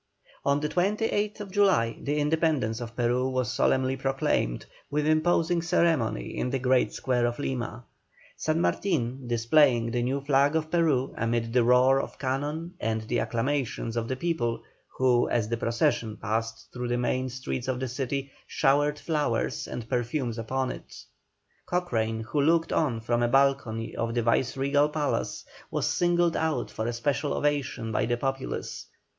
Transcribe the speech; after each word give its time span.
On 0.43 0.59
the 0.59 0.67
28th 0.67 1.51
July 1.51 1.95
the 2.01 2.17
independence 2.17 2.81
of 2.81 2.95
Peru 2.95 3.29
was 3.29 3.53
solemnly 3.53 3.95
proclaimed 3.95 4.65
with 4.89 5.05
imposing 5.05 5.61
ceremony 5.61 6.35
in 6.35 6.49
the 6.49 6.57
great 6.57 6.91
square 6.91 7.27
of 7.27 7.37
Lima, 7.37 7.85
San 8.35 8.61
Martin 8.61 9.27
displaying 9.27 9.91
the 9.91 10.01
new 10.01 10.19
flag 10.21 10.55
of 10.55 10.71
Peru, 10.71 11.13
amid 11.19 11.53
the 11.53 11.63
roar 11.63 12.01
of 12.01 12.17
cannon 12.17 12.73
and 12.79 13.01
the 13.03 13.19
acclamations 13.19 13.95
of 13.95 14.07
the 14.07 14.15
people 14.15 14.63
who, 14.97 15.29
as 15.29 15.49
the 15.49 15.57
procession 15.57 16.17
passed 16.17 16.69
through 16.73 16.87
the 16.87 16.97
main 16.97 17.29
streets 17.29 17.67
of 17.67 17.79
the 17.79 17.87
city, 17.87 18.31
showered 18.47 18.97
flowers 18.97 19.67
and 19.67 19.87
perfumes 19.87 20.39
upon 20.39 20.71
it. 20.71 20.95
Cochrane, 21.67 22.21
who 22.21 22.41
looked 22.41 22.73
on 22.73 23.01
from 23.01 23.21
a 23.21 23.27
balcony 23.27 23.95
of 23.95 24.15
the 24.15 24.23
viceregal 24.23 24.89
palace, 24.89 25.45
was 25.69 25.85
singled 25.85 26.35
out 26.35 26.71
for 26.71 26.87
a 26.87 26.91
special 26.93 27.33
ovation 27.35 27.91
by 27.91 28.07
the 28.07 28.17
populace. 28.17 28.87